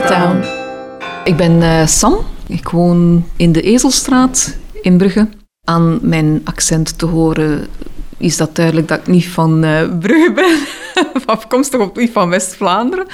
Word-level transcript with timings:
town. 0.00 0.44
Ik 1.24 1.36
ben 1.36 1.52
uh, 1.52 1.86
Sam. 1.86 2.16
Ik 2.46 2.68
woon 2.68 3.24
in 3.36 3.52
de 3.52 3.60
Ezelstraat 3.60 4.56
in 4.82 4.96
Brugge. 4.96 5.28
Aan 5.64 5.98
mijn 6.02 6.40
accent 6.44 6.98
te 6.98 7.06
horen 7.06 7.66
is 8.16 8.36
dat 8.36 8.56
duidelijk 8.56 8.88
dat 8.88 8.98
ik 8.98 9.06
niet 9.06 9.26
van 9.26 9.64
uh, 9.64 9.98
Brugge 10.00 10.32
ben. 10.32 10.58
Afkomstig 11.36 11.80
ook 11.80 11.96
niet 11.96 12.12
van 12.12 12.28
West-Vlaanderen. 12.28 13.06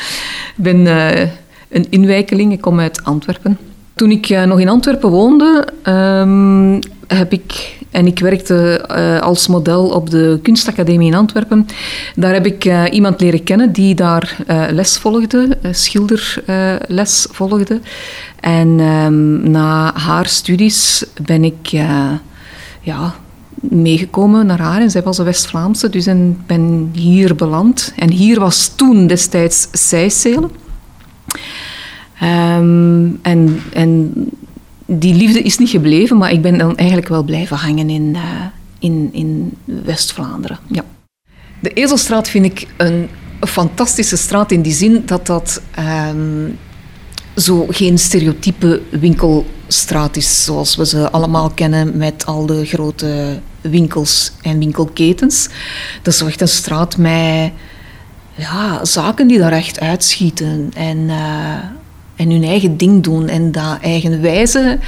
Ik 0.56 0.62
ben 0.62 0.86
uh, 0.86 1.20
een 1.68 1.86
inwijkeling. 1.90 2.52
Ik 2.52 2.60
kom 2.60 2.80
uit 2.80 3.04
Antwerpen. 3.04 3.58
Toen 3.94 4.10
ik 4.10 4.28
nog 4.28 4.60
in 4.60 4.68
Antwerpen 4.68 5.10
woonde, 5.10 5.68
um, 5.84 6.78
heb 7.06 7.32
ik 7.32 7.78
en 7.92 8.06
ik 8.06 8.18
werkte 8.18 8.84
uh, 8.90 9.20
als 9.20 9.46
model 9.46 9.88
op 9.88 10.10
de 10.10 10.38
Kunstacademie 10.42 11.08
in 11.08 11.14
Antwerpen. 11.14 11.66
Daar 12.14 12.32
heb 12.32 12.46
ik 12.46 12.64
uh, 12.64 12.84
iemand 12.90 13.20
leren 13.20 13.44
kennen 13.44 13.72
die 13.72 13.94
daar 13.94 14.36
uh, 14.48 14.64
les 14.70 14.98
volgde, 14.98 15.58
schilderles 15.70 17.26
volgde. 17.30 17.80
En 18.40 18.80
um, 18.80 19.50
na 19.50 19.94
haar 19.94 20.26
studies 20.26 21.04
ben 21.22 21.44
ik 21.44 21.68
ja, 22.80 23.14
meegekomen 23.60 24.46
naar 24.46 24.60
haar. 24.60 24.80
En 24.80 24.90
zij 24.90 25.02
was 25.02 25.18
een 25.18 25.24
West-Vlaamse, 25.24 25.88
dus 25.88 26.06
ik 26.06 26.46
ben 26.46 26.90
hier 26.94 27.34
beland. 27.34 27.92
En 27.96 28.10
hier 28.10 28.40
was 28.40 28.72
toen 28.76 29.06
destijds 29.06 29.68
Seysselen. 29.72 30.50
Um, 32.22 33.18
en, 33.22 33.62
en 33.72 34.12
die 34.86 35.14
liefde 35.14 35.42
is 35.42 35.58
niet 35.58 35.70
gebleven, 35.70 36.16
maar 36.16 36.32
ik 36.32 36.42
ben 36.42 36.58
dan 36.58 36.76
eigenlijk 36.76 37.08
wel 37.08 37.22
blijven 37.22 37.56
hangen 37.56 37.90
in, 37.90 38.14
uh, 38.14 38.20
in, 38.78 39.08
in 39.12 39.52
West-Vlaanderen. 39.64 40.58
Ja. 40.66 40.84
De 41.60 41.70
Ezelstraat 41.70 42.28
vind 42.28 42.44
ik 42.44 42.66
een 42.76 43.08
fantastische 43.40 44.16
straat 44.16 44.52
in 44.52 44.62
die 44.62 44.72
zin 44.72 45.02
dat 45.06 45.26
dat 45.26 45.62
um, 46.08 46.58
zo 47.36 47.66
geen 47.68 47.98
stereotype 47.98 48.82
winkelstraat 48.90 50.16
is 50.16 50.44
zoals 50.44 50.76
we 50.76 50.86
ze 50.86 51.10
allemaal 51.10 51.50
kennen 51.50 51.96
met 51.96 52.26
al 52.26 52.46
de 52.46 52.64
grote 52.64 53.40
winkels 53.60 54.32
en 54.42 54.58
winkelketens. 54.58 55.48
Dat 56.02 56.14
is 56.14 56.20
echt 56.20 56.40
een 56.40 56.48
straat 56.48 56.96
met 56.96 57.52
ja, 58.34 58.84
zaken 58.84 59.26
die 59.26 59.38
daar 59.38 59.52
echt 59.52 59.80
uitschieten 59.80 60.70
en... 60.74 60.98
Uh, 60.98 61.54
en 62.22 62.30
hun 62.30 62.44
eigen 62.44 62.76
ding 62.76 63.02
doen. 63.02 63.28
En 63.28 63.52
dat 63.52 63.78
eigenwijze 63.80 64.78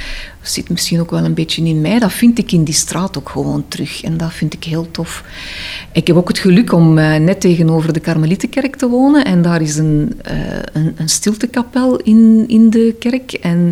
zit 0.41 0.69
misschien 0.69 0.99
ook 0.99 1.11
wel 1.11 1.23
een 1.23 1.33
beetje 1.33 1.63
in 1.63 1.81
mij. 1.81 1.99
Dat 1.99 2.13
vind 2.13 2.39
ik 2.39 2.51
in 2.51 2.63
die 2.63 2.73
straat 2.73 3.17
ook 3.17 3.29
gewoon 3.29 3.65
terug. 3.67 4.03
En 4.03 4.17
dat 4.17 4.33
vind 4.33 4.53
ik 4.53 4.63
heel 4.63 4.91
tof. 4.91 5.23
Ik 5.91 6.07
heb 6.07 6.15
ook 6.15 6.27
het 6.27 6.37
geluk 6.37 6.71
om 6.71 6.97
uh, 6.97 7.15
net 7.15 7.41
tegenover 7.41 7.93
de 7.93 7.99
Karmelietenkerk 7.99 8.75
te 8.75 8.87
wonen. 8.89 9.25
En 9.25 9.41
daar 9.41 9.61
is 9.61 9.75
een, 9.75 10.19
uh, 10.31 10.33
een, 10.73 10.93
een, 10.97 11.09
stiltekapel 11.09 11.97
in, 11.97 12.45
in 12.47 12.69
de 12.69 12.95
kerk. 12.99 13.33
En 13.33 13.65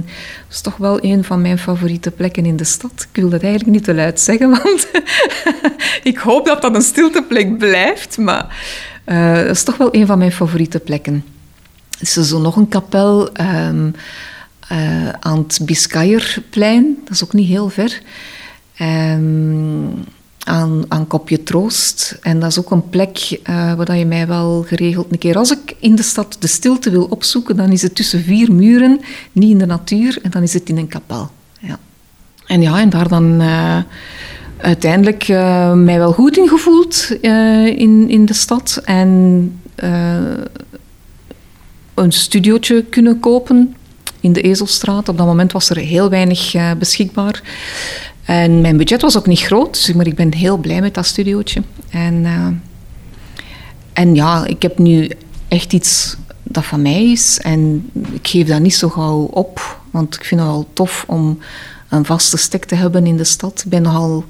dat 0.48 0.56
is 0.56 0.62
toch 0.62 0.78
wel 0.78 1.04
een 1.04 1.24
van 1.24 1.42
mijn 1.42 1.58
favoriete 1.58 2.12
plekken 2.12 2.46
in 2.46 2.56
de 2.56 2.64
stad. 2.64 3.08
Ik 3.12 3.22
wil 3.22 3.30
dat 3.30 3.42
eigenlijk 3.42 3.72
niet 3.72 3.84
te 3.84 3.94
luid 3.94 4.20
zeggen, 4.20 4.50
want 4.64 4.88
ik 6.12 6.18
hoop 6.18 6.46
dat 6.46 6.62
dat 6.62 6.76
een 6.76 6.82
stilteplek 6.82 7.58
blijft. 7.58 8.18
Maar 8.18 8.58
uh, 9.06 9.36
dat 9.36 9.56
is 9.56 9.64
toch 9.64 9.78
wel 9.78 9.96
een 9.96 10.06
van 10.06 10.18
mijn 10.18 10.32
favoriete 10.32 10.80
plekken 10.80 11.33
is 12.04 12.16
er 12.16 12.26
zo 12.26 12.40
nog 12.40 12.56
een 12.56 12.68
kapel 12.68 13.30
um, 13.42 13.96
uh, 14.72 15.10
aan 15.10 15.38
het 15.38 15.60
Biscayerplein. 15.62 16.98
Dat 17.04 17.14
is 17.14 17.24
ook 17.24 17.34
niet 17.34 17.48
heel 17.48 17.70
ver. 17.70 18.02
Um, 18.82 20.04
aan, 20.44 20.84
aan 20.88 21.08
Kopje 21.08 21.44
Troost. 21.44 22.18
En 22.22 22.40
dat 22.40 22.50
is 22.50 22.60
ook 22.60 22.72
een 22.72 22.90
plek 22.90 23.40
uh, 23.50 23.74
waar 23.74 23.98
je 23.98 24.06
mij 24.06 24.28
wel 24.28 24.64
geregeld 24.68 25.12
een 25.12 25.18
keer... 25.18 25.38
Als 25.38 25.52
ik 25.52 25.76
in 25.80 25.96
de 25.96 26.04
stad 26.04 26.38
de 26.40 26.48
stilte 26.48 26.90
wil 26.90 27.06
opzoeken, 27.06 27.56
dan 27.56 27.72
is 27.72 27.82
het 27.82 27.96
tussen 27.96 28.24
vier 28.24 28.52
muren, 28.52 29.00
niet 29.32 29.52
in 29.52 29.58
de 29.58 29.66
natuur, 29.66 30.20
en 30.22 30.32
dan 30.32 30.42
is 30.42 30.54
het 30.54 30.70
in 30.70 30.78
een 30.78 30.88
kapel. 30.88 31.30
Ja. 31.60 31.80
En 32.48 32.62
ja, 32.62 32.80
en 32.80 32.90
daar 32.90 33.08
dan... 33.08 33.42
Uh, 33.42 33.78
uiteindelijk 34.58 35.28
mij 35.76 35.98
wel 35.98 36.14
goed 36.14 36.38
in 36.38 36.48
gevoeld 36.48 37.18
in, 37.22 38.10
in 38.10 38.26
de 38.26 38.34
stad. 38.34 38.82
En 38.86 39.62
een 41.94 42.12
studiootje 42.12 42.84
kunnen 42.84 43.20
kopen 43.20 43.76
in 44.20 44.34
de 44.34 44.42
Ezelstraat. 44.42 45.10
Op 45.10 45.18
dat 45.18 45.26
moment 45.26 45.52
was 45.52 45.70
er 45.70 45.78
heel 45.78 46.10
weinig 46.10 46.54
uh, 46.54 46.72
beschikbaar. 46.74 47.42
En 48.24 48.62
mijn 48.62 48.78
budget 48.78 49.02
was 49.02 49.18
ook 49.18 49.28
niet 49.28 49.40
groot, 49.40 49.74
dus 49.74 49.94
maar 49.94 50.08
ik 50.08 50.16
ben 50.16 50.34
heel 50.34 50.58
blij 50.58 50.82
met 50.82 50.94
dat 50.94 51.06
studiootje. 51.06 51.62
En, 51.90 52.14
uh, 52.14 52.48
en 53.94 54.16
ja, 54.16 54.46
ik 54.46 54.62
heb 54.62 54.78
nu 54.78 55.10
echt 55.48 55.74
iets 55.74 56.16
dat 56.44 56.66
van 56.66 56.82
mij 56.82 57.12
is. 57.12 57.40
En 57.42 57.90
ik 58.12 58.28
geef 58.28 58.48
dat 58.48 58.60
niet 58.60 58.76
zo 58.76 58.90
gauw 58.90 59.22
op, 59.22 59.80
want 59.92 60.16
ik 60.16 60.24
vind 60.24 60.42
het 60.42 60.50
wel 60.50 60.70
tof 60.74 61.04
om 61.08 61.40
een 61.90 62.06
vaste 62.06 62.38
stek 62.38 62.66
te 62.66 62.76
hebben 62.76 63.06
in 63.06 63.18
de 63.18 63.24
stad. 63.24 63.62
Ik 63.66 63.70
ben 63.70 63.82
nogal... 63.82 64.26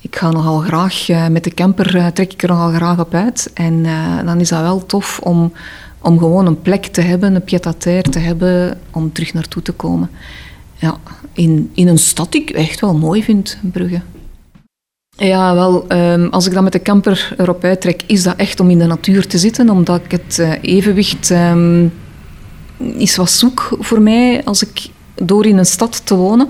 Ik 0.00 0.16
ga 0.16 0.30
nogal 0.30 0.58
graag 0.58 1.08
uh, 1.08 1.26
met 1.26 1.44
de 1.44 1.54
camper, 1.54 2.12
trek 2.12 2.32
ik 2.32 2.42
er 2.42 2.48
nogal 2.48 2.72
graag 2.72 2.98
op 2.98 3.14
uit. 3.14 3.50
En 3.54 3.86
dan 4.24 4.40
is 4.40 4.48
dat 4.48 4.60
wel 4.60 4.86
tof 4.86 5.18
om 5.18 5.52
om 6.02 6.18
gewoon 6.18 6.46
een 6.46 6.62
plek 6.62 6.86
te 6.86 7.00
hebben, 7.00 7.34
een 7.34 7.44
pied-à-terre 7.44 8.10
te 8.10 8.18
hebben, 8.18 8.78
om 8.90 9.12
terug 9.12 9.34
naartoe 9.34 9.62
te 9.62 9.72
komen. 9.72 10.10
Ja, 10.74 10.96
in, 11.32 11.70
in 11.74 11.88
een 11.88 11.98
stad 11.98 12.32
die 12.32 12.42
ik 12.42 12.50
echt 12.50 12.80
wel 12.80 12.94
mooi 12.94 13.22
vind, 13.24 13.58
Brugge. 13.62 14.00
Ja, 15.16 15.54
wel, 15.54 15.84
um, 15.92 16.28
als 16.30 16.46
ik 16.46 16.52
dan 16.52 16.64
met 16.64 16.72
de 16.72 16.82
camper 16.82 17.34
erop 17.38 17.64
uittrek, 17.64 18.02
is 18.06 18.22
dat 18.22 18.36
echt 18.36 18.60
om 18.60 18.70
in 18.70 18.78
de 18.78 18.86
natuur 18.86 19.26
te 19.26 19.38
zitten, 19.38 19.70
omdat 19.70 20.00
ik 20.04 20.10
het 20.10 20.38
uh, 20.40 20.52
evenwicht 20.60 21.30
um, 21.30 21.92
is 22.76 23.16
wat 23.16 23.30
zoek 23.30 23.76
voor 23.78 24.00
mij 24.00 24.44
als 24.44 24.62
ik 24.62 24.86
door 25.14 25.46
in 25.46 25.56
een 25.56 25.66
stad 25.66 26.06
te 26.06 26.14
wonen. 26.14 26.48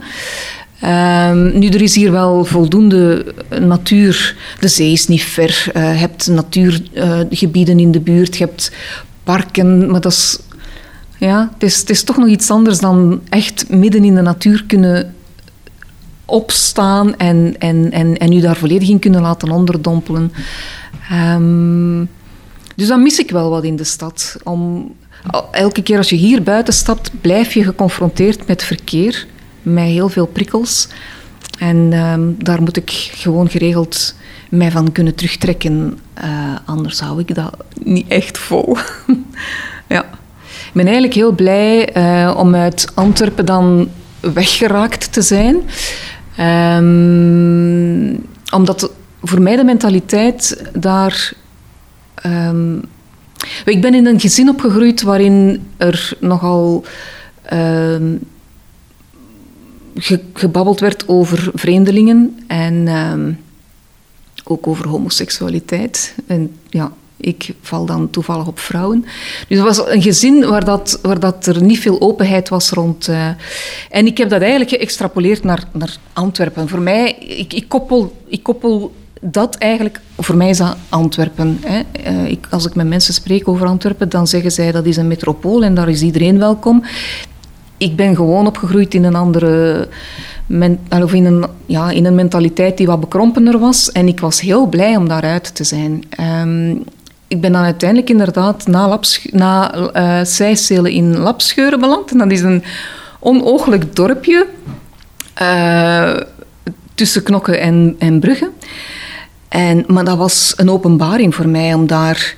Um, 0.85 1.59
nu, 1.59 1.69
er 1.69 1.83
is 1.83 1.95
hier 1.95 2.11
wel 2.11 2.45
voldoende 2.45 3.35
natuur. 3.61 4.37
De 4.61 4.69
zee 4.69 4.93
is 4.93 5.09
niet 5.09 5.23
ver. 5.23 5.71
Uh, 5.77 5.93
je 5.93 5.99
hebt 5.99 6.27
natuurgebieden 6.27 7.79
in 7.79 7.91
de 7.91 8.01
buurt. 8.01 8.37
Je 8.37 8.45
hebt 8.45 8.73
parken. 9.35 9.91
Maar 9.91 10.01
dat 10.01 10.13
is, 10.13 10.39
ja, 11.19 11.51
het, 11.59 11.91
is, 11.91 12.03
toch 12.03 12.17
nog 12.17 12.29
iets 12.29 12.51
anders 12.51 12.79
dan 12.79 13.21
echt 13.29 13.69
midden 13.69 14.05
in 14.05 14.15
de 14.15 14.21
natuur 14.21 14.65
kunnen 14.67 15.15
opstaan 16.25 17.17
en, 17.17 17.55
en, 17.59 17.91
en, 17.91 18.17
en 18.17 18.33
u 18.33 18.41
daar 18.41 18.57
volledig 18.57 18.89
in 18.89 18.99
kunnen 18.99 19.21
laten 19.21 19.51
onderdompelen. 19.51 20.33
Um, 21.13 22.09
dus 22.77 22.89
dan 22.89 23.03
mis 23.03 23.19
ik 23.19 23.31
wel 23.31 23.51
wat 23.51 23.65
in 23.65 23.77
de 23.77 23.85
stad. 23.85 24.37
Om, 24.45 24.95
elke 25.51 25.83
keer 25.83 25.97
als 25.97 26.11
je 26.11 26.17
hier 26.17 26.43
buiten 26.43 26.75
stapt, 26.75 27.11
blijf 27.21 27.53
je 27.53 27.65
geconfronteerd 27.65 28.47
met 28.47 28.63
verkeer, 28.63 29.27
met 29.63 29.85
heel 29.85 30.09
veel 30.09 30.27
prikkels. 30.27 30.89
En 31.59 31.93
um, 31.93 32.37
daar 32.39 32.63
moet 32.63 32.77
ik 32.77 32.91
gewoon 33.15 33.49
geregeld 33.49 34.15
mij 34.49 34.71
van 34.71 34.93
kunnen 34.93 35.15
terugtrekken. 35.15 35.99
Uh, 36.25 36.55
anders 36.65 37.01
hou 37.01 37.21
ik 37.21 37.35
dat 37.35 37.57
niet 37.83 38.09
echt 38.09 38.39
vol. 38.39 38.77
ja. 39.89 40.05
Ik 40.67 40.75
ben 40.75 40.85
eigenlijk 40.85 41.15
heel 41.15 41.33
blij 41.33 41.97
uh, 41.97 42.35
om 42.37 42.55
uit 42.55 42.87
Antwerpen 42.95 43.47
dan 43.47 43.89
weggeraakt 44.21 45.13
te 45.13 45.23
zijn. 45.23 45.57
Um, 46.77 48.27
omdat 48.55 48.91
voor 49.23 49.41
mij 49.41 49.57
de 49.57 49.65
mentaliteit 49.65 50.71
daar. 50.73 51.33
Um, 52.27 52.83
ik 53.65 53.81
ben 53.81 53.95
in 53.95 54.07
een 54.07 54.21
gezin 54.21 54.49
opgegroeid 54.49 55.03
waarin 55.03 55.67
er 55.77 56.13
nogal 56.21 56.85
ge 59.99 60.21
gebabbeld 60.33 60.81
werd 60.81 61.09
over 61.09 61.51
vreemdelingen 61.55 62.39
en 62.47 62.89
ook 64.45 64.67
over 64.67 64.89
homoseksualiteit. 64.89 66.15
En 66.27 66.57
ja, 66.69 66.93
ik 67.21 67.55
val 67.63 67.87
dan 67.87 68.11
toevallig 68.11 68.47
op 68.47 68.59
vrouwen. 68.59 69.05
Dus 69.49 69.59
dat 69.59 69.67
was 69.67 69.89
een 69.89 70.03
gezin 70.03 70.49
waar, 70.49 70.65
dat, 70.65 70.99
waar 71.03 71.21
dat 71.21 71.47
er 71.47 71.63
niet 71.63 71.79
veel 71.79 72.01
openheid 72.01 72.49
was 72.49 72.71
rond. 72.71 73.09
Uh, 73.09 73.29
en 73.91 74.07
ik 74.07 74.19
heb 74.19 74.29
dat 74.29 74.41
eigenlijk 74.41 74.71
geëxtrapoleerd 74.71 75.45
naar, 75.45 75.65
naar 75.73 75.97
Antwerpen. 76.13 76.69
Voor 76.69 76.81
mij, 76.81 77.13
ik, 77.13 77.53
ik, 77.53 77.69
koppel, 77.69 78.17
ik 78.27 78.43
koppel 78.43 78.95
dat 79.21 79.55
eigenlijk, 79.55 80.01
voor 80.19 80.37
mij 80.37 80.49
is 80.49 80.59
dat 80.59 80.77
Antwerpen. 80.89 81.61
Hè. 81.65 81.81
Uh, 82.11 82.31
ik, 82.31 82.47
als 82.51 82.67
ik 82.67 82.75
met 82.75 82.87
mensen 82.87 83.15
spreek 83.15 83.49
over 83.49 83.67
Antwerpen, 83.67 84.09
dan 84.09 84.27
zeggen 84.27 84.53
zij 84.53 84.73
dat 84.73 84.87
is 84.87 84.97
een 84.97 85.09
metropool 85.09 85.65
en 85.65 85.75
daar 85.75 85.89
is 85.89 86.03
iedereen 86.03 86.39
welkom. 86.39 86.85
Ik 87.79 87.97
ben 87.97 88.17
gewoon 88.17 88.47
opgegroeid 88.47 88.95
in 88.95 89.05
een 89.05 89.15
andere 89.15 89.89
men, 90.47 90.79
of 91.03 91.13
in, 91.13 91.25
een, 91.25 91.47
ja, 91.67 91.91
in 91.91 92.05
een 92.05 92.15
mentaliteit 92.15 92.77
die 92.77 92.87
wat 92.87 93.01
bekrompener 93.01 93.59
was. 93.59 93.93
En 93.93 94.09
ik 94.09 94.21
was 94.21 94.41
heel 94.41 94.67
blij 94.67 94.97
om 94.97 95.09
daaruit 95.09 95.55
te 95.55 95.65
zijn. 95.65 96.03
Um, 96.21 96.85
ik 97.29 97.41
ben 97.41 97.53
dan 97.53 97.63
uiteindelijk 97.63 98.11
inderdaad 98.11 98.67
na, 98.67 98.89
Laps, 98.89 99.27
na 99.31 99.75
uh, 99.97 100.95
in 100.97 101.19
Lapscheuren 101.19 101.81
beland. 101.81 102.11
En 102.11 102.19
dat 102.19 102.33
is 102.33 102.41
een 102.41 102.63
onooglijk 103.21 103.97
dorpje 103.97 104.47
uh, 105.43 106.17
tussen 106.95 107.23
Knokken 107.23 107.61
en, 107.61 107.97
en 107.99 108.21
Brugge. 108.21 108.51
En, 109.49 109.85
maar 109.87 110.05
dat 110.05 110.17
was 110.17 110.53
een 110.57 110.71
openbaring 110.71 111.35
voor 111.35 111.49
mij 111.49 111.75
om 111.75 111.87
daar 111.87 112.37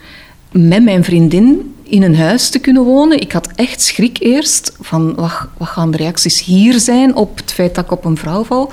met 0.51 0.85
mijn 0.85 1.05
vriendin 1.05 1.75
in 1.91 2.03
een 2.03 2.17
huis 2.17 2.51
te 2.51 2.59
kunnen 2.59 2.83
wonen. 2.83 3.21
Ik 3.21 3.33
had 3.33 3.49
echt 3.55 3.81
schrik 3.81 4.19
eerst 4.21 4.73
van 4.81 5.15
wat, 5.15 5.49
wat 5.57 5.69
gaan 5.69 5.91
de 5.91 5.97
reacties 5.97 6.45
hier 6.45 6.79
zijn 6.79 7.15
op 7.15 7.37
het 7.37 7.53
feit 7.53 7.75
dat 7.75 7.85
ik 7.85 7.91
op 7.91 8.05
een 8.05 8.17
vrouw 8.17 8.45
val. 8.45 8.71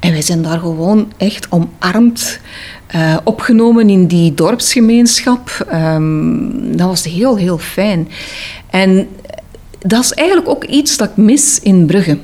En 0.00 0.12
wij 0.12 0.22
zijn 0.22 0.42
daar 0.42 0.58
gewoon 0.58 1.12
echt 1.16 1.46
omarmd. 1.50 2.40
Uh, 2.94 3.16
opgenomen 3.24 3.90
in 3.90 4.06
die 4.06 4.34
dorpsgemeenschap. 4.34 5.66
Um, 5.72 6.76
dat 6.76 6.86
was 6.86 7.04
heel, 7.04 7.36
heel 7.36 7.58
fijn. 7.58 8.08
En 8.70 9.08
dat 9.78 10.04
is 10.04 10.12
eigenlijk 10.12 10.48
ook 10.48 10.64
iets 10.64 10.96
dat 10.96 11.08
ik 11.08 11.16
mis 11.16 11.60
in 11.60 11.86
Brugge. 11.86 12.18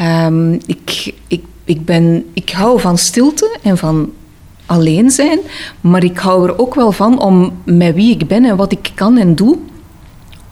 Um, 0.00 0.52
ik, 0.66 1.14
ik, 1.26 1.44
ik, 1.64 1.84
ben, 1.84 2.24
ik 2.34 2.50
hou 2.50 2.80
van 2.80 2.98
stilte 2.98 3.58
en 3.62 3.78
van 3.78 4.12
alleen 4.66 5.10
zijn, 5.10 5.38
maar 5.80 6.04
ik 6.04 6.18
hou 6.18 6.48
er 6.48 6.58
ook 6.58 6.74
wel 6.74 6.92
van 6.92 7.20
om 7.20 7.52
met 7.64 7.94
wie 7.94 8.14
ik 8.14 8.26
ben 8.26 8.44
en 8.44 8.56
wat 8.56 8.72
ik 8.72 8.90
kan 8.94 9.16
en 9.16 9.34
doe, 9.34 9.56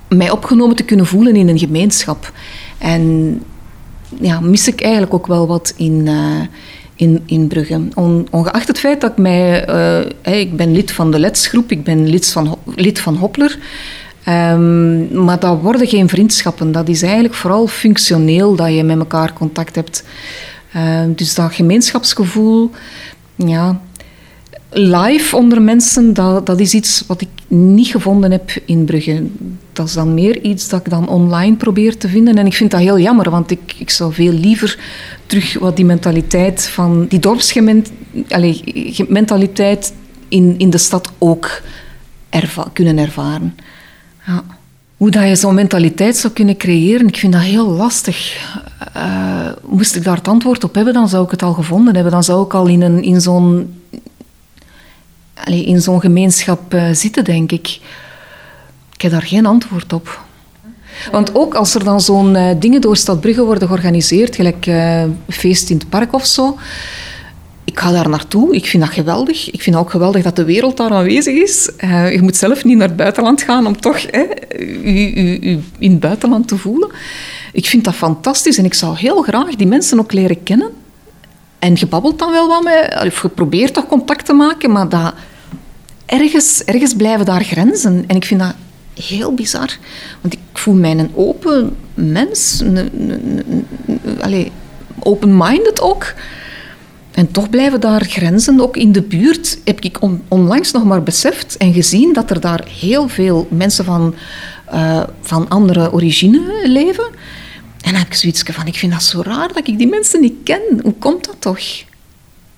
mij 0.09 0.31
opgenomen 0.31 0.77
te 0.77 0.83
kunnen 0.83 1.07
voelen 1.07 1.37
in 1.37 1.49
een 1.49 1.59
gemeenschap. 1.59 2.33
En 2.79 3.43
ja, 4.21 4.41
mis 4.41 4.69
ik 4.69 4.81
eigenlijk 4.81 5.15
ook 5.15 5.27
wel 5.27 5.47
wat 5.47 5.75
in, 5.77 6.07
uh, 6.07 6.41
in, 6.95 7.23
in 7.27 7.47
Brugge. 7.47 7.81
ongeacht 8.31 8.69
het 8.69 8.79
feit 8.79 9.01
dat 9.01 9.11
ik 9.11 9.17
mij... 9.17 9.69
Uh, 9.69 10.41
ik 10.41 10.57
ben 10.57 10.73
lid 10.73 10.93
van 10.93 11.11
de 11.11 11.19
Letsgroep, 11.19 11.71
ik 11.71 11.85
ben 11.85 12.09
lid 12.09 12.31
van, 12.31 12.59
lid 12.75 13.01
van 13.01 13.17
Hopler. 13.17 13.59
Um, 14.29 15.25
maar 15.25 15.41
dat 15.41 15.61
worden 15.61 15.87
geen 15.87 16.09
vriendschappen. 16.09 16.73
Dat 16.73 16.89
is 16.89 17.03
eigenlijk 17.03 17.35
vooral 17.35 17.67
functioneel 17.67 18.57
dat 18.57 18.75
je 18.75 18.83
met 18.83 18.99
elkaar 18.99 19.33
contact 19.33 19.75
hebt. 19.75 20.05
Uh, 20.77 21.01
dus 21.09 21.35
dat 21.35 21.55
gemeenschapsgevoel, 21.55 22.71
ja, 23.35 23.81
live 24.75 25.37
onder 25.37 25.63
mensen, 25.63 26.15
dat, 26.15 26.47
dat 26.47 26.61
is 26.61 26.75
iets 26.75 27.05
wat 27.07 27.21
ik 27.21 27.29
niet 27.49 27.87
gevonden 27.87 28.31
heb 28.31 28.51
in 28.65 28.85
Brugge. 28.85 29.27
Dat 29.73 29.87
is 29.87 29.93
dan 29.93 30.15
meer 30.15 30.43
iets 30.43 30.69
dat 30.69 30.81
ik 30.81 30.91
dan 30.91 31.09
online 31.09 31.57
probeer 31.57 31.97
te 31.97 32.09
vinden. 32.09 32.39
En 32.39 32.47
ik 32.47 32.55
vind 32.55 32.71
dat 32.71 32.81
heel 32.81 32.99
jammer, 32.99 33.31
want 33.31 33.51
ik, 33.51 33.75
ik 33.79 33.91
zou 33.91 34.13
veel 34.13 34.33
liever 34.33 34.79
terug 35.27 35.59
wat 35.59 35.77
die 35.77 35.85
mentaliteit 35.85 36.69
van 36.69 37.07
die 37.09 37.19
dorpsmentaliteit 37.19 39.95
in, 40.29 40.55
in 40.59 40.71
de 40.71 40.79
stad 40.79 41.11
ook 41.19 41.63
kunnen 42.73 42.99
ervaren. 42.99 43.55
Ja. 44.27 44.45
Hoe 44.97 45.11
dat 45.11 45.29
je 45.29 45.37
zo'n 45.37 45.55
mentaliteit 45.55 46.17
zou 46.17 46.33
kunnen 46.33 46.57
creëren, 46.57 47.07
ik 47.07 47.17
vind 47.17 47.33
dat 47.33 47.43
heel 47.43 47.69
lastig. 47.69 48.47
Uh, 48.97 49.49
moest 49.67 49.97
ik 49.97 50.05
daar 50.05 50.17
het 50.17 50.29
antwoord 50.29 50.65
op 50.65 50.75
hebben, 50.75 50.95
dan 50.95 51.09
zou 51.09 51.25
ik 51.25 51.31
het 51.31 51.43
al 51.43 51.53
gevonden 51.53 51.95
hebben. 51.95 52.13
Dan 52.13 52.25
zou 52.25 52.45
ik 52.45 52.55
al 52.55 52.67
in, 52.67 52.83
een, 52.83 53.03
in 53.03 53.21
zo'n 53.21 53.69
in 55.45 55.81
zo'n 55.81 56.01
gemeenschap 56.01 56.75
uh, 56.75 56.85
zitten, 56.93 57.25
denk 57.25 57.53
ik. 57.53 57.81
Ik 58.95 59.01
heb 59.01 59.11
daar 59.11 59.23
geen 59.23 59.47
antwoord 59.47 59.93
op. 59.93 60.23
Want 61.11 61.35
ook 61.35 61.55
als 61.55 61.75
er 61.75 61.85
dan 61.85 62.01
zo'n 62.01 62.35
uh, 62.35 62.51
dingen 62.59 62.81
door 62.81 62.97
Stadbrugge 62.97 63.45
worden 63.45 63.69
georganiseerd, 63.69 64.37
gelijk 64.37 64.67
uh, 64.67 65.05
feest 65.29 65.71
in 65.71 65.77
het 65.77 65.89
park 65.89 66.13
of 66.13 66.27
zo, 66.27 66.59
ik 67.65 67.81
ga 67.81 67.93
daar 67.93 68.09
naartoe. 68.09 68.55
Ik 68.55 68.67
vind 68.67 68.83
dat 68.83 68.93
geweldig. 68.93 69.51
Ik 69.51 69.63
vind 69.63 69.77
ook 69.77 69.91
geweldig 69.91 70.23
dat 70.23 70.37
de 70.37 70.45
wereld 70.45 70.77
daar 70.77 70.91
aanwezig 70.91 71.35
is. 71.35 71.71
je 72.13 72.19
moet 72.23 72.37
zelf 72.37 72.65
niet 72.65 72.77
naar 72.77 72.89
het 72.89 72.97
buitenland 72.97 73.43
gaan 73.43 73.67
om 73.67 73.81
toch 73.81 74.07
hè, 74.11 74.25
je, 74.91 75.59
in 75.79 75.91
het 75.91 76.01
buitenland 76.01 76.49
te 76.49 76.57
voelen. 76.57 76.91
Ik 77.53 77.67
vind 77.67 77.85
dat 77.85 77.95
fantastisch 77.95 78.59
en 78.59 78.65
ik 78.65 78.75
zou 78.75 78.97
heel 78.97 79.23
graag 79.23 79.57
die 79.57 79.67
mensen 79.67 79.99
ook 79.99 80.13
leren 80.13 80.43
kennen. 80.43 80.84
En 81.65 81.75
je 81.75 81.87
babbelt 81.87 82.19
dan 82.19 82.31
wel 82.31 82.49
wat 82.49 82.63
met, 82.63 83.05
of 83.07 83.23
je 83.23 83.29
probeert 83.29 83.75
toch 83.75 83.87
contact 83.87 84.27
te 84.27 84.33
maken, 84.33 84.73
maar 84.73 84.89
dat, 84.89 85.15
ergens, 86.07 86.65
ergens 86.65 86.95
blijven 86.95 87.25
daar 87.25 87.45
grenzen. 87.45 88.05
En 88.07 88.17
ik 88.17 88.25
vind 88.25 88.41
dat 88.41 88.55
heel 89.07 89.35
bizar. 89.35 89.77
Want 90.21 90.35
ik 90.35 90.41
voel 90.53 90.75
mij 90.75 90.91
een 90.91 91.11
open 91.15 91.77
mens, 91.95 92.63
open-minded 94.99 95.81
ook. 95.81 96.15
En 97.13 97.31
toch 97.31 97.51
blijven 97.51 97.81
daar 97.81 98.05
grenzen, 98.05 98.61
ook 98.61 98.77
in 98.77 98.93
de 98.93 99.03
buurt, 99.03 99.59
heb 99.65 99.81
ik 99.81 99.99
onlangs 100.29 100.73
nog 100.73 100.85
maar 100.85 101.03
beseft 101.03 101.57
en 101.57 101.73
gezien 101.73 102.13
dat 102.13 102.31
er 102.31 102.41
daar 102.41 102.65
heel 102.81 103.09
veel 103.09 103.47
mensen 103.51 103.85
van, 103.85 104.15
uh, 104.73 105.03
van 105.21 105.49
andere 105.49 105.93
origine 105.93 106.69
leven. 106.69 107.07
En 107.85 107.91
dan 107.91 108.01
heb 108.01 108.07
ik 108.07 108.15
zoiets 108.15 108.43
van, 108.43 108.67
ik 108.67 108.75
vind 108.75 108.93
dat 108.93 109.03
zo 109.03 109.23
raar 109.23 109.53
dat 109.53 109.69
ik 109.69 109.79
die 109.79 109.87
mensen 109.87 110.21
niet 110.21 110.35
ken. 110.43 110.81
Hoe 110.83 110.95
komt 110.95 111.25
dat 111.25 111.37
toch? 111.39 111.85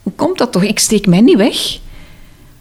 Hoe 0.02 0.12
komt 0.12 0.38
dat 0.38 0.52
toch? 0.52 0.62
Ik 0.62 0.78
steek 0.78 1.06
mij 1.06 1.20
niet 1.20 1.36
weg. 1.36 1.78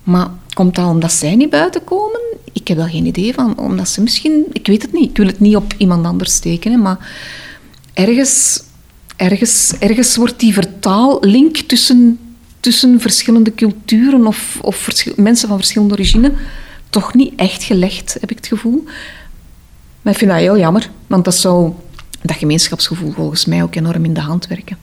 Maar 0.04 0.30
komt 0.54 0.76
dat 0.76 0.90
omdat 0.90 1.12
zij 1.12 1.36
niet 1.36 1.50
buiten 1.50 1.84
komen? 1.84 2.22
Ik 2.54 2.68
heb 2.68 2.78
daar 2.78 2.90
geen 2.90 3.06
idee 3.06 3.34
van. 3.34 3.58
Omdat 3.58 3.90
ze 3.90 4.02
misschien... 4.02 4.46
Ik 4.52 4.68
weet 4.68 4.82
het 4.82 4.94
niet. 4.94 5.10
Ik 5.10 5.18
wil 5.18 5.26
het 5.26 5.40
niet 5.40 5.56
op 5.56 5.74
iemand 5.78 6.06
anders 6.06 6.34
steken. 6.34 6.72
Hè, 6.72 6.78
maar 6.78 7.10
ergens, 7.94 8.64
ergens, 9.16 9.74
ergens 9.80 10.16
wordt 10.16 10.40
die 10.40 10.54
vertaallink 10.54 11.58
tussen, 11.58 12.20
tussen 12.60 13.00
verschillende 13.00 13.54
culturen 13.54 14.28
of, 14.28 14.58
of 14.62 15.06
mensen 15.16 15.48
van 15.48 15.58
verschillende 15.58 15.94
origine 15.94 16.32
toch 16.90 17.14
niet 17.14 17.34
echt 17.36 17.64
gelegd, 17.64 18.18
heb 18.20 18.32
ik 18.32 18.38
het 18.38 18.48
gevoel. 18.48 18.84
Maar 20.02 20.14
ik 20.14 20.20
vind 20.20 20.32
dat 20.32 20.40
heel 20.40 20.58
jammer. 20.58 20.90
Want 21.08 21.26
dat 21.26 21.36
zou 21.36 21.74
dat 22.28 22.38
gemeenschapsgevoel 22.38 23.12
volgens 23.12 23.46
mij 23.46 23.64
ook 23.64 23.76
enorm 23.76 24.06
in 24.06 24.14
de 24.14 24.20
hand 24.20 24.48
werken. 24.48 24.78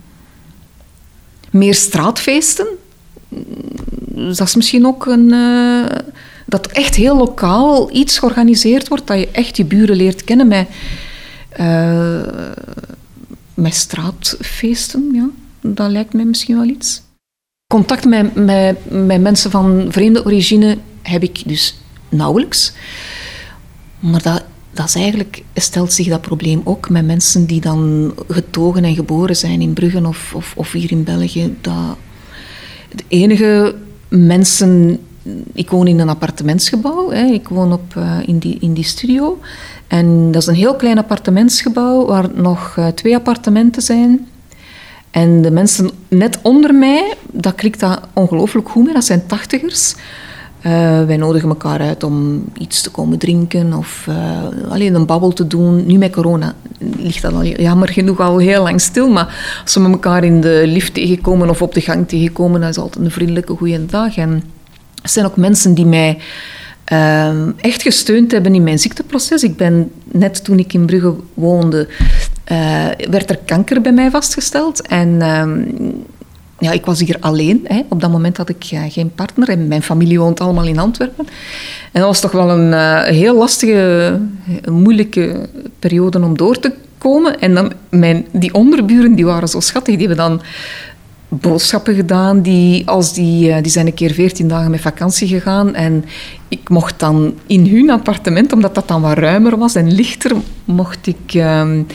Meer 1.50 1.74
straatfeesten, 1.74 2.66
dat 4.14 4.40
is 4.40 4.54
misschien 4.54 4.86
ook 4.86 5.06
een. 5.06 5.32
Uh, 5.32 5.86
dat 6.46 6.66
echt 6.66 6.94
heel 6.94 7.16
lokaal 7.16 7.94
iets 7.94 8.18
georganiseerd 8.18 8.88
wordt, 8.88 9.06
dat 9.06 9.18
je 9.18 9.28
echt 9.28 9.56
je 9.56 9.64
buren 9.64 9.96
leert 9.96 10.24
kennen 10.24 10.48
met, 10.48 10.68
uh, 11.60 12.22
straatfeesten. 13.72 15.08
Ja. 15.12 15.28
Dat 15.60 15.90
lijkt 15.90 16.12
mij 16.12 16.24
misschien 16.24 16.56
wel 16.56 16.66
iets. 16.66 17.02
Contact 17.66 18.04
met, 18.04 18.34
met, 18.34 18.90
met 18.90 19.20
mensen 19.20 19.50
van 19.50 19.86
vreemde 19.90 20.24
origine 20.24 20.78
heb 21.02 21.22
ik 21.22 21.42
dus 21.46 21.76
nauwelijks. 22.08 22.72
Maar 23.98 24.22
dat 24.22 24.44
dat 24.72 24.86
is 24.86 24.94
eigenlijk, 24.94 25.42
stelt 25.54 25.92
zich 25.92 26.08
dat 26.08 26.20
probleem 26.20 26.60
ook 26.64 26.90
met 26.90 27.06
mensen 27.06 27.46
die 27.46 27.60
dan 27.60 28.12
getogen 28.28 28.84
en 28.84 28.94
geboren 28.94 29.36
zijn 29.36 29.60
in 29.60 29.72
Brugge 29.72 30.06
of, 30.06 30.32
of, 30.34 30.52
of 30.56 30.72
hier 30.72 30.90
in 30.90 31.04
België. 31.04 31.54
Dat 31.60 31.96
de 32.94 33.04
enige 33.08 33.74
mensen. 34.08 34.98
Ik 35.52 35.70
woon 35.70 35.86
in 35.86 35.98
een 35.98 36.08
appartementsgebouw. 36.08 37.10
Hè. 37.10 37.24
Ik 37.24 37.48
woon 37.48 37.72
op, 37.72 37.94
uh, 37.98 38.19
in, 38.26 38.38
die, 38.38 38.56
in 38.60 38.72
die 38.72 38.84
studio. 38.84 39.40
En 39.86 40.30
dat 40.32 40.42
is 40.42 40.48
een 40.48 40.54
heel 40.54 40.76
klein 40.76 40.98
appartementsgebouw 40.98 42.06
waar 42.06 42.28
nog 42.35 42.76
uh, 42.78 42.87
twee 42.87 43.14
appartementen 43.14 43.82
zijn. 43.82 44.26
En 45.11 45.42
de 45.42 45.50
mensen 45.50 45.90
net 46.08 46.38
onder 46.42 46.75
mij, 46.75 47.14
dat 47.30 47.54
klikt 47.54 47.80
dat 47.80 48.00
ongelooflijk 48.12 48.68
goed 48.68 48.85
mee. 48.85 48.94
Dat 48.94 49.04
zijn 49.04 49.26
tachtigers. 49.26 49.94
Uh, 50.66 51.04
wij 51.04 51.16
nodigen 51.16 51.49
elkaar 51.49 51.81
uit 51.81 52.02
om 52.02 52.45
iets 52.59 52.83
te 52.83 52.90
komen 52.90 53.19
drinken 53.19 53.73
of 53.73 54.07
uh, 54.09 54.71
alleen 54.71 54.95
een 54.95 55.07
babbel 55.07 55.33
te 55.33 55.47
doen. 55.47 55.87
Nu 55.87 55.99
met 55.99 56.12
corona 56.12 56.54
ligt 56.97 57.23
dat 57.23 57.47
jammer 57.47 57.88
genoeg 57.88 58.21
al 58.21 58.38
heel 58.38 58.62
lang 58.62 58.81
stil, 58.81 59.09
maar 59.09 59.61
als 59.62 59.75
we 59.75 59.83
elkaar 59.83 60.25
in 60.25 60.40
de 60.40 60.62
lift 60.66 60.95
tegenkomen 60.95 61.50
of 61.50 61.62
op 61.62 61.75
de 61.75 61.81
gang 61.81 62.09
tegenkomen, 62.09 62.61
dan 62.61 62.69
is 62.69 62.78
altijd 62.78 63.04
een 63.04 63.11
vriendelijke 63.11 63.57
goede 63.57 63.87
dag. 63.87 64.16
En 64.16 64.31
er 65.02 65.09
zijn 65.09 65.26
ook 65.26 65.37
mensen 65.37 65.75
die 65.75 65.87
mij 65.87 66.19
uh, 66.92 67.49
echt 67.61 67.83
gesteund 67.83 68.33
hebben 68.33 68.54
in 68.54 68.62
mijn 68.62 68.78
ziekteproces. 68.78 69.42
Ik 69.42 69.57
ben 69.57 69.90
net 70.04 70.45
toen 70.45 70.59
ik 70.59 70.73
in 70.73 70.87
Brugge 70.87 71.14
woonde, 71.35 71.88
werd 73.11 73.31
er 73.31 73.38
kanker 73.45 73.81
bij 73.81 73.92
mij 73.92 74.11
vastgesteld 74.11 74.87
en 74.87 75.23
ehm, 75.23 75.62
ja, 76.62 76.71
ik 76.71 76.85
was 76.85 77.00
hier 77.00 77.16
alleen. 77.21 77.61
Hè. 77.64 77.83
Op 77.88 78.00
dat 78.00 78.11
moment 78.11 78.37
had 78.37 78.49
ik 78.49 78.64
geen 78.88 79.14
partner 79.14 79.49
en 79.49 79.69
mijn 79.69 79.83
familie 79.83 80.19
woont 80.19 80.40
allemaal 80.40 80.66
in 80.66 80.78
Antwerpen. 80.78 81.26
En 81.92 82.00
dat 82.00 82.04
was 82.09 82.21
toch 82.21 82.33
wel 82.33 82.50
een 82.50 82.73
uh, 82.73 83.02
heel 83.02 83.37
lastige, 83.37 84.19
moeilijke 84.71 85.49
periode 85.78 86.21
om 86.21 86.37
door 86.37 86.59
te 86.59 86.73
komen. 86.99 87.40
En 87.40 87.54
dan 87.54 87.73
mijn, 87.88 88.26
die 88.33 88.54
onderburen 88.54 89.14
die 89.14 89.25
waren 89.25 89.49
zo 89.49 89.61
schattig. 89.61 89.97
Die 89.97 90.07
hebben 90.07 90.26
dan 90.26 90.42
boodschappen 91.40 91.94
gedaan. 91.94 92.42
Die, 92.42 92.88
als 92.88 93.14
die, 93.14 93.52
eh, 93.52 93.62
die 93.62 93.72
zijn 93.72 93.86
een 93.86 93.94
keer 93.94 94.12
veertien 94.12 94.48
dagen 94.48 94.70
met 94.70 94.80
vakantie 94.80 95.28
gegaan. 95.28 95.74
En 95.74 96.04
ik 96.48 96.68
mocht 96.68 97.00
dan 97.00 97.34
in 97.46 97.66
hun 97.66 97.90
appartement, 97.90 98.52
omdat 98.52 98.74
dat 98.74 98.88
dan 98.88 99.02
wat 99.02 99.18
ruimer 99.18 99.58
was 99.58 99.74
en 99.74 99.92
lichter, 99.92 100.32
mocht 100.64 101.06
ik 101.06 101.34
um, 101.34 101.86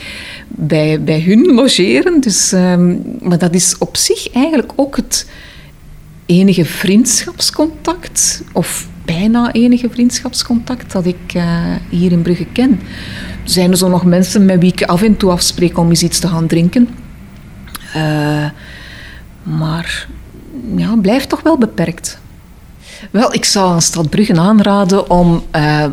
bij, 0.48 1.02
bij 1.02 1.20
hun 1.20 1.54
logeren. 1.54 2.20
Dus, 2.20 2.52
um, 2.52 3.02
maar 3.22 3.38
dat 3.38 3.54
is 3.54 3.78
op 3.78 3.96
zich 3.96 4.32
eigenlijk 4.32 4.72
ook 4.76 4.96
het 4.96 5.30
enige 6.26 6.64
vriendschapscontact, 6.64 8.42
of 8.52 8.88
bijna 9.04 9.52
enige 9.52 9.88
vriendschapscontact, 9.90 10.92
dat 10.92 11.06
ik 11.06 11.34
uh, 11.36 11.44
hier 11.88 12.12
in 12.12 12.22
Brugge 12.22 12.46
ken. 12.52 12.80
Zijn 13.44 13.70
er 13.70 13.76
zo 13.76 13.88
nog 13.88 14.04
mensen 14.04 14.44
met 14.44 14.60
wie 14.60 14.72
ik 14.72 14.82
af 14.82 15.02
en 15.02 15.16
toe 15.16 15.30
afspreek 15.30 15.78
om 15.78 15.88
eens 15.88 16.02
iets 16.02 16.18
te 16.18 16.28
gaan 16.28 16.46
drinken? 16.46 16.88
Uh, 17.96 18.44
maar 19.58 20.08
ja, 20.76 20.96
blijft 20.96 21.28
toch 21.28 21.42
wel 21.42 21.58
beperkt. 21.58 22.18
Wel, 23.10 23.34
ik 23.34 23.44
zou 23.44 23.70
aan 23.70 23.82
Stad 23.82 24.10
Brugge 24.10 24.36
aanraden 24.40 25.10
om 25.10 25.42
uh, 25.56 25.84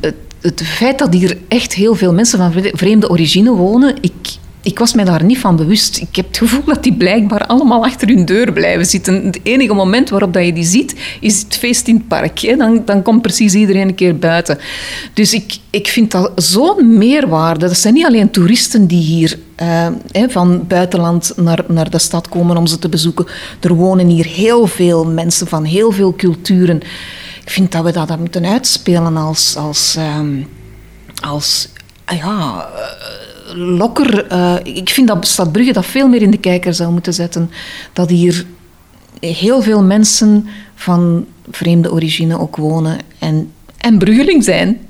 het 0.00 0.14
het 0.44 0.62
feit 0.62 0.98
dat 0.98 1.12
hier 1.12 1.38
echt 1.48 1.72
heel 1.72 1.94
veel 1.94 2.12
mensen 2.12 2.38
van 2.38 2.52
vreemde 2.72 3.10
origine 3.10 3.50
wonen, 3.50 3.96
ik, 4.00 4.36
ik 4.64 4.78
was 4.78 4.94
mij 4.94 5.04
daar 5.04 5.24
niet 5.24 5.38
van 5.38 5.56
bewust. 5.56 5.96
Ik 5.96 6.16
heb 6.16 6.26
het 6.26 6.36
gevoel 6.36 6.64
dat 6.64 6.82
die 6.82 6.94
blijkbaar 6.94 7.46
allemaal 7.46 7.84
achter 7.84 8.08
hun 8.08 8.24
deur 8.24 8.52
blijven 8.52 8.86
zitten. 8.86 9.24
Het 9.24 9.40
enige 9.42 9.74
moment 9.74 10.10
waarop 10.10 10.32
dat 10.32 10.44
je 10.44 10.52
die 10.52 10.64
ziet, 10.64 10.94
is 11.20 11.42
het 11.42 11.56
feest 11.56 11.88
in 11.88 11.94
het 11.94 12.08
park. 12.08 12.58
Dan, 12.58 12.82
dan 12.84 13.02
komt 13.02 13.22
precies 13.22 13.54
iedereen 13.54 13.88
een 13.88 13.94
keer 13.94 14.18
buiten. 14.18 14.58
Dus 15.12 15.34
ik, 15.34 15.56
ik 15.70 15.88
vind 15.88 16.10
dat 16.10 16.32
zo'n 16.36 16.98
meerwaarde. 16.98 17.66
Dat 17.66 17.78
zijn 17.78 17.94
niet 17.94 18.06
alleen 18.06 18.30
toeristen 18.30 18.86
die 18.86 19.02
hier 19.02 19.38
uh, 19.62 19.86
van 20.28 20.66
buitenland 20.66 21.32
naar, 21.36 21.64
naar 21.68 21.90
de 21.90 21.98
stad 21.98 22.28
komen 22.28 22.56
om 22.56 22.66
ze 22.66 22.78
te 22.78 22.88
bezoeken. 22.88 23.26
Er 23.60 23.74
wonen 23.74 24.06
hier 24.06 24.26
heel 24.26 24.66
veel 24.66 25.04
mensen 25.04 25.46
van 25.46 25.64
heel 25.64 25.92
veel 25.92 26.14
culturen. 26.14 26.76
Ik 27.44 27.50
vind 27.50 27.72
dat 27.72 27.84
we 27.84 27.92
dat, 27.92 28.18
moeten 28.18 28.44
uitspelen 28.44 29.16
als... 29.16 29.56
als, 29.56 29.96
um, 30.18 30.48
als 31.22 31.68
ja, 32.06 32.68
lokker. 33.56 34.32
Uh, 34.32 34.56
ik 34.62 34.88
vind 34.88 35.08
dat 35.08 35.26
Stad 35.26 35.52
Brugge 35.52 35.72
dat 35.72 35.86
veel 35.86 36.08
meer 36.08 36.22
in 36.22 36.30
de 36.30 36.38
kijker 36.38 36.74
zou 36.74 36.92
moeten 36.92 37.14
zetten. 37.14 37.50
Dat 37.92 38.10
hier 38.10 38.46
heel 39.20 39.62
veel 39.62 39.82
mensen 39.82 40.46
van 40.74 41.26
vreemde 41.50 41.92
origine 41.92 42.38
ook 42.38 42.56
wonen 42.56 42.98
en, 43.18 43.52
en 43.78 43.98
Bruggeling 43.98 44.44
zijn. 44.44 44.80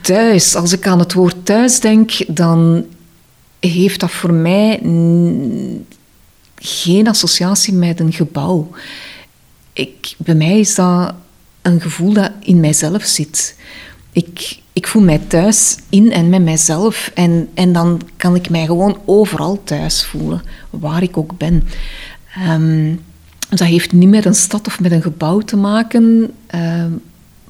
Thuis, 0.00 0.54
als 0.54 0.72
ik 0.72 0.86
aan 0.86 0.98
het 0.98 1.12
woord 1.12 1.44
thuis 1.44 1.80
denk, 1.80 2.36
dan 2.36 2.84
heeft 3.60 4.00
dat 4.00 4.10
voor 4.10 4.32
mij 4.32 4.80
geen 6.56 7.08
associatie 7.08 7.74
met 7.74 8.00
een 8.00 8.12
gebouw. 8.12 8.70
Ik, 9.72 10.14
bij 10.16 10.34
mij 10.34 10.58
is 10.58 10.74
dat 10.74 11.14
een 11.62 11.80
gevoel 11.80 12.12
dat 12.12 12.30
in 12.40 12.60
mijzelf 12.60 13.04
zit. 13.04 13.56
Ik, 14.12 14.58
ik 14.72 14.86
voel 14.86 15.02
mij 15.02 15.18
thuis 15.18 15.78
in 15.88 16.12
en 16.12 16.28
met 16.28 16.42
mijzelf. 16.42 17.10
En, 17.14 17.48
en 17.54 17.72
dan 17.72 18.00
kan 18.16 18.34
ik 18.34 18.50
mij 18.50 18.66
gewoon 18.66 18.98
overal 19.04 19.60
thuis 19.64 20.04
voelen, 20.04 20.42
waar 20.70 21.02
ik 21.02 21.16
ook 21.16 21.38
ben. 21.38 21.62
Um, 22.48 23.00
dat 23.48 23.68
heeft 23.68 23.92
niet 23.92 24.08
met 24.08 24.24
een 24.24 24.34
stad 24.34 24.66
of 24.66 24.80
met 24.80 24.92
een 24.92 25.02
gebouw 25.02 25.38
te 25.38 25.56
maken. 25.56 26.30
Ehm, 26.46 26.90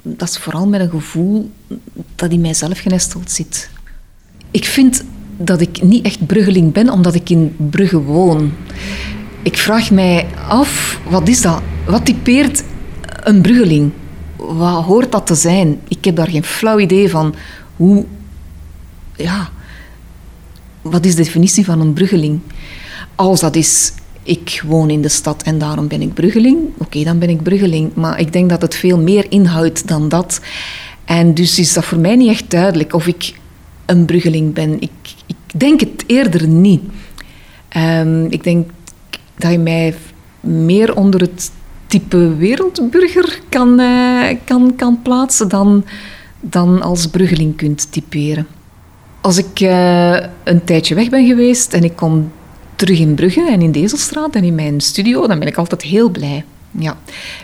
dat 0.03 0.29
is 0.29 0.39
vooral 0.39 0.67
met 0.67 0.81
een 0.81 0.91
gevoel 0.91 1.51
dat 2.15 2.31
in 2.31 2.41
mijzelf 2.41 2.79
genesteld 2.79 3.31
zit. 3.31 3.71
Ik 4.51 4.65
vind 4.65 5.05
dat 5.37 5.61
ik 5.61 5.83
niet 5.83 6.05
echt 6.05 6.27
Bruggeling 6.27 6.73
ben, 6.73 6.91
omdat 6.91 7.15
ik 7.15 7.31
in 7.31 7.57
Brugge 7.71 7.99
woon. 7.99 8.53
Ik 9.43 9.57
vraag 9.57 9.91
mij 9.91 10.27
af, 10.49 11.01
wat 11.11 11.29
is 11.29 11.43
dat? 11.43 11.63
Wat 11.87 12.05
typeert 12.05 12.63
een 13.23 13.43
Bruggeling? 13.43 13.93
Wat 14.39 14.85
hoort 14.85 15.13
dat 15.13 15.27
te 15.27 15.35
zijn? 15.35 15.81
Ik 15.89 16.05
heb 16.05 16.17
daar 16.17 16.31
geen 16.31 16.45
flauw 16.45 16.79
idee 16.79 17.11
van. 17.11 17.35
Hoe, 17.77 18.05
ja, 19.17 19.51
wat 20.83 21.05
is 21.05 21.15
de 21.15 21.23
definitie 21.23 21.65
van 21.65 21.81
een 21.81 21.93
bruggeling? 21.93 22.41
Als 23.15 23.41
dat 23.41 23.57
is, 23.57 23.93
ik 24.23 24.63
woon 24.67 24.91
in 24.91 25.03
de 25.03 25.09
stad 25.09 25.43
en 25.43 25.59
daarom 25.59 25.89
ben 25.89 26.03
ik 26.03 26.15
bruggeling, 26.15 26.59
oké, 26.79 27.05
dan 27.05 27.19
ben 27.19 27.29
ik 27.29 27.43
bruggeling. 27.43 27.95
Maar 27.95 28.21
ik 28.21 28.33
denk 28.33 28.51
dat 28.51 28.63
het 28.63 28.75
veel 28.75 28.99
meer 28.99 29.27
inhoudt 29.29 29.89
dan 29.89 30.09
dat. 30.09 30.41
En 31.05 31.35
dus 31.35 31.59
is 31.59 31.73
dat 31.73 31.85
voor 31.85 31.99
mij 31.99 32.17
niet 32.17 32.29
echt 32.29 32.51
duidelijk 32.51 32.95
of 32.95 33.07
ik 33.07 33.35
een 33.87 34.05
bruggeling 34.05 34.55
ben. 34.55 34.81
Ik, 34.81 34.91
ik 35.27 35.37
denk 35.55 35.81
het 35.81 36.05
eerder 36.07 36.49
niet. 36.49 36.83
Um, 37.77 38.27
ik 38.31 38.45
denk 38.45 38.71
dat 39.37 39.51
je 39.51 39.59
mij 39.59 39.95
meer 40.41 40.97
onder 40.97 41.21
het 41.21 41.51
type 41.89 42.37
wereldburger 42.37 43.41
kan, 43.49 43.81
uh, 43.81 44.29
kan, 44.45 44.77
kan 44.77 45.03
plaatsen 45.03 45.49
dan, 45.49 45.85
dan 46.41 46.83
als 46.83 47.07
bruggeling 47.07 47.57
kunt 47.57 47.93
typeren. 47.93 48.47
Als 49.21 49.39
ik 49.39 49.61
uh, 49.61 50.17
een 50.45 50.65
tijdje 50.65 50.95
weg 50.95 51.09
ben 51.09 51.27
geweest 51.27 51.73
en 51.73 51.85
ik 51.85 51.97
kom 51.97 52.31
terug 52.77 52.99
in 52.99 53.15
Brugge 53.15 53.49
en 53.51 53.63
in 53.63 53.73
Dezelstraat 53.73 54.35
en 54.35 54.45
in 54.45 54.55
mijn 54.55 54.81
studio, 54.81 55.27
dan 55.27 55.39
ben 55.39 55.49
ik 55.49 55.57
altijd 55.57 55.83
heel 55.83 56.11
blij. 56.11 56.45
Ja. 56.71 56.97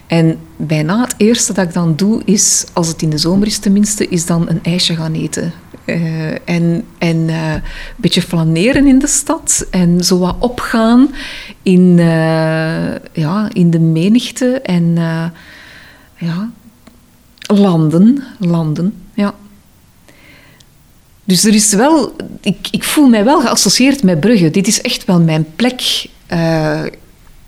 En 0.06 0.38
bijna 0.56 1.00
het 1.00 1.14
eerste 1.16 1.52
dat 1.52 1.66
ik 1.66 1.72
dan 1.72 1.96
doe, 1.96 2.22
is, 2.24 2.66
als 2.72 2.88
het 2.88 3.02
in 3.02 3.10
de 3.10 3.18
zomer 3.18 3.46
is 3.46 3.58
tenminste, 3.58 4.08
is 4.08 4.26
dan 4.26 4.48
een 4.48 4.62
ijsje 4.62 4.96
gaan 4.96 5.14
eten. 5.14 5.52
Uh, 5.86 6.48
en 6.48 6.84
en 6.98 7.16
uh, 7.16 7.52
een 7.52 7.62
beetje 7.96 8.22
flaneren 8.22 8.86
in 8.86 8.98
de 8.98 9.06
stad 9.06 9.66
en 9.70 10.04
zo 10.04 10.18
wat 10.18 10.36
opgaan 10.38 11.14
in, 11.62 11.98
uh, 11.98 12.94
ja, 13.12 13.48
in 13.52 13.70
de 13.70 13.78
menigte 13.78 14.60
en 14.60 14.94
ja, 16.16 16.50
landen, 17.46 18.24
landen, 18.38 18.94
ja. 19.14 19.34
Dus 21.24 21.44
er 21.44 21.54
is 21.54 21.72
wel, 21.72 22.16
ik, 22.40 22.68
ik 22.70 22.84
voel 22.84 23.08
mij 23.08 23.24
wel 23.24 23.40
geassocieerd 23.40 24.02
met 24.02 24.20
Brugge. 24.20 24.50
Dit 24.50 24.66
is 24.66 24.80
echt 24.80 25.04
wel 25.04 25.20
mijn 25.20 25.46
plek, 25.56 26.06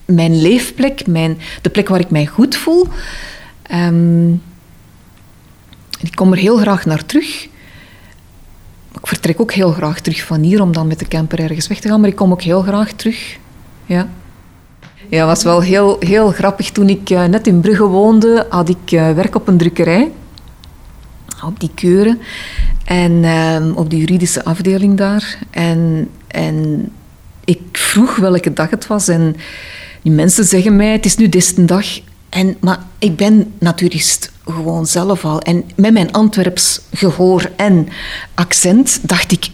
mijn 0.05 0.41
leefplek, 0.41 1.07
mijn, 1.07 1.39
de 1.63 1.71
plek 1.71 1.89
waar 1.89 2.01
ik 2.01 2.11
mij 2.11 2.27
goed 2.27 2.57
voel. 2.57 2.87
Um, 3.73 4.43
ik 6.01 6.15
kom 6.15 6.33
er 6.33 6.39
heel 6.39 6.57
graag 6.57 6.85
naar 6.85 7.07
terug 7.07 7.49
ik 9.01 9.07
vertrek 9.07 9.41
ook 9.41 9.53
heel 9.53 9.73
graag 9.73 10.01
terug 10.01 10.23
van 10.23 10.41
hier 10.41 10.63
om 10.63 10.73
dan 10.73 10.87
met 10.87 10.99
de 10.99 11.09
camper 11.09 11.41
ergens 11.41 11.67
weg 11.67 11.81
te 11.81 11.89
gaan, 11.89 12.01
maar 12.01 12.09
ik 12.09 12.17
kom 12.17 12.33
ook 12.33 12.43
heel 12.43 12.63
graag 12.63 12.93
terug. 12.93 13.39
Ja. 13.87 14.09
Ja, 15.09 15.19
het 15.19 15.27
was 15.27 15.43
wel 15.43 15.61
heel, 15.61 15.97
heel 16.01 16.31
grappig. 16.31 16.71
Toen 16.71 16.89
ik 16.89 17.11
uh, 17.11 17.25
net 17.25 17.47
in 17.47 17.61
Brugge 17.61 17.85
woonde, 17.85 18.47
had 18.49 18.69
ik 18.69 18.93
uh, 18.93 19.13
werk 19.13 19.35
op 19.35 19.49
een 19.49 19.57
drukkerij. 19.57 20.11
Op 21.45 21.61
die 21.61 21.71
keuren. 21.75 22.21
En 22.85 23.13
uh, 23.13 23.77
op 23.77 23.91
de 23.91 23.97
juridische 23.97 24.45
afdeling 24.45 24.97
daar. 24.97 25.39
En, 25.51 26.09
en 26.27 26.89
ik 27.45 27.61
vroeg 27.73 28.17
welke 28.17 28.53
dag 28.53 28.71
het 28.71 28.87
was. 28.87 29.09
En 29.09 29.37
die 30.03 30.13
mensen 30.13 30.45
zeggen 30.45 30.77
mij, 30.77 30.93
het 30.93 31.05
is 31.05 31.17
nu 31.17 31.29
deze 31.29 31.65
dag. 31.65 31.87
En, 32.29 32.57
maar 32.61 32.79
ik 32.99 33.17
ben 33.17 33.55
naturist 33.59 34.33
gewoon 34.45 34.87
zelf 34.87 35.25
al. 35.25 35.41
En 35.41 35.71
met 35.77 35.93
mijn 35.93 36.13
Antwerps 36.13 36.81
gehoor 36.93 37.51
en 37.57 37.89
accent 38.35 38.99
dacht 39.03 39.33
ik, 39.33 39.49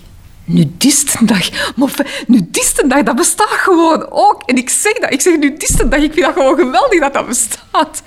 nudistendag. 0.44 1.48
Maar 1.76 2.24
nudistendag, 2.26 3.02
dat 3.02 3.16
bestaat 3.16 3.48
gewoon 3.48 4.06
ook. 4.10 4.42
En 4.46 4.56
ik 4.56 4.70
zeg 4.70 4.92
dat, 4.92 5.12
ik 5.12 5.20
zeg 5.20 5.36
nudistendag, 5.36 6.00
ik 6.00 6.12
vind 6.12 6.26
dat 6.26 6.34
gewoon 6.34 6.56
geweldig 6.56 7.00
dat 7.00 7.12
dat 7.12 7.26
bestaat. 7.26 8.02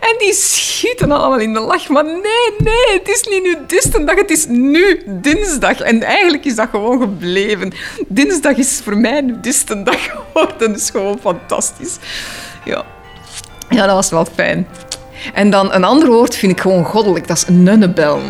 En 0.00 0.14
die 0.18 0.34
schieten 0.34 1.12
allemaal 1.12 1.38
in 1.38 1.52
de 1.52 1.60
lach. 1.60 1.88
Maar 1.88 2.04
nee, 2.04 2.52
nee, 2.58 2.98
het 2.98 3.08
is 3.08 3.22
niet 3.30 3.42
nudistendag, 3.42 4.16
het 4.16 4.30
is 4.30 4.46
nu 4.46 5.02
dinsdag. 5.06 5.80
En 5.80 6.02
eigenlijk 6.02 6.44
is 6.44 6.54
dat 6.54 6.68
gewoon 6.70 7.00
gebleven. 7.00 7.72
Dinsdag 8.08 8.56
is 8.56 8.80
voor 8.84 8.96
mij 8.96 9.20
nudistendag 9.20 10.04
geworden. 10.10 10.70
Dat 10.72 10.80
is 10.80 10.90
gewoon 10.90 11.18
fantastisch. 11.18 11.96
Ja. 12.64 12.95
Ja, 13.70 13.86
dat 13.86 13.94
was 13.94 14.10
wel 14.10 14.24
fijn. 14.24 14.66
En 15.34 15.50
dan 15.50 15.72
een 15.72 15.84
ander 15.84 16.08
woord 16.08 16.36
vind 16.36 16.52
ik 16.52 16.60
gewoon 16.60 16.84
goddelijk. 16.84 17.28
Dat 17.28 17.36
is 17.36 17.44
nunnebel. 17.48 18.20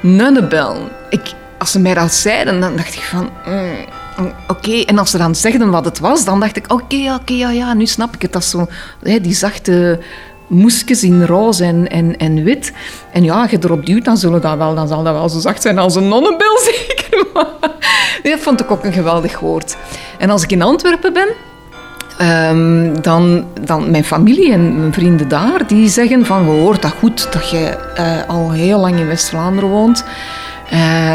Nunnebel. 0.00 0.76
Ik, 1.10 1.32
als 1.58 1.70
ze 1.70 1.78
mij 1.78 1.94
dat 1.94 2.12
zeiden, 2.12 2.60
dan 2.60 2.76
dacht 2.76 2.94
ik 2.94 3.02
van... 3.02 3.30
Mm, 3.46 4.32
oké, 4.48 4.80
en 4.80 4.98
als 4.98 5.10
ze 5.10 5.18
dan 5.18 5.34
zegden 5.34 5.70
wat 5.70 5.84
het 5.84 5.98
was, 5.98 6.24
dan 6.24 6.40
dacht 6.40 6.56
ik... 6.56 6.72
Oké, 6.72 7.14
oké, 7.20 7.32
ja, 7.32 7.50
ja, 7.50 7.74
nu 7.74 7.86
snap 7.86 8.14
ik 8.14 8.22
het. 8.22 8.32
Dat 8.32 8.42
is 8.42 8.50
zo... 8.50 8.66
Die 9.00 9.34
zachte 9.34 10.00
moesjes 10.46 11.02
in 11.02 11.24
roze 11.24 11.64
en, 11.64 11.88
en, 11.88 12.16
en 12.16 12.42
wit. 12.42 12.72
En 13.12 13.24
ja, 13.24 13.40
als 13.42 13.50
je 13.50 13.58
erop 13.60 13.86
duwt, 13.86 14.04
dan, 14.04 14.16
zullen 14.16 14.40
dat 14.40 14.56
wel, 14.56 14.74
dan 14.74 14.88
zal 14.88 15.02
dat 15.02 15.14
wel 15.14 15.28
zo 15.28 15.38
zacht 15.38 15.62
zijn 15.62 15.78
als 15.78 15.94
een 15.94 16.08
nonnenbel, 16.08 16.58
zeker. 16.72 17.26
Maar, 17.34 17.46
dat 18.22 18.40
vond 18.40 18.60
ik 18.60 18.70
ook 18.70 18.84
een 18.84 18.92
geweldig 18.92 19.38
woord. 19.38 19.76
En 20.18 20.30
als 20.30 20.42
ik 20.42 20.52
in 20.52 20.62
Antwerpen 20.62 21.12
ben 21.12 21.28
Um, 22.20 23.02
dan, 23.02 23.44
dan 23.60 23.90
mijn 23.90 24.04
familie 24.04 24.52
en 24.52 24.78
mijn 24.78 24.92
vrienden 24.92 25.28
daar, 25.28 25.66
die 25.66 25.88
zeggen 25.88 26.26
van, 26.26 26.44
we 26.46 26.76
dat 26.80 26.94
goed 26.98 27.32
dat 27.32 27.50
je 27.50 27.76
uh, 27.98 28.28
al 28.28 28.50
heel 28.50 28.78
lang 28.78 28.98
in 28.98 29.06
West-Vlaanderen 29.06 29.70
woont. 29.70 30.04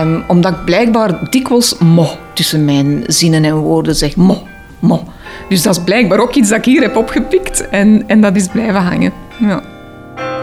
Um, 0.01 0.23
omdat 0.27 0.51
ik 0.51 0.65
blijkbaar 0.65 1.29
dikwijls 1.29 1.77
mo 1.77 2.07
tussen 2.33 2.65
mijn 2.65 3.03
zinnen 3.07 3.43
en 3.43 3.55
woorden 3.55 3.95
zeg. 3.95 4.15
Mo, 4.15 4.37
mo. 4.79 5.03
Dus 5.49 5.61
dat 5.61 5.77
is 5.77 5.83
blijkbaar 5.83 6.19
ook 6.19 6.33
iets 6.33 6.49
dat 6.49 6.57
ik 6.57 6.65
hier 6.65 6.81
heb 6.81 6.95
opgepikt 6.95 7.69
en, 7.69 8.03
en 8.07 8.21
dat 8.21 8.35
is 8.35 8.47
blijven 8.47 8.81
hangen. 8.81 9.11
Ja. 9.39 9.61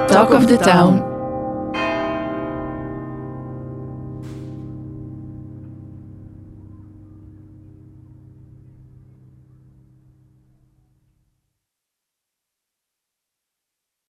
Talk 0.07 0.33
of 0.33 0.47
the 0.47 0.57
Town. 0.57 1.14